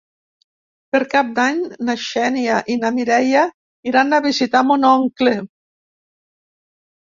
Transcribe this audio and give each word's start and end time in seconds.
Per 0.95 1.01
Cap 1.11 1.29
d'Any 1.39 1.59
na 1.89 1.97
Xènia 2.05 2.57
i 2.75 2.79
na 2.85 2.93
Mireia 2.97 3.45
iran 3.93 4.13
a 4.13 4.23
visitar 4.27 4.65
mon 4.73 4.91
oncle. 4.97 5.39